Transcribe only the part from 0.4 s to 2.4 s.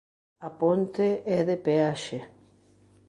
A ponte é de peaxe.